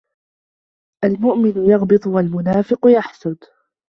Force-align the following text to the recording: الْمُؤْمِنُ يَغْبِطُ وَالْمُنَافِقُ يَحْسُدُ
الْمُؤْمِنُ 1.03 1.69
يَغْبِطُ 1.69 2.07
وَالْمُنَافِقُ 2.07 2.85
يَحْسُدُ 2.87 3.37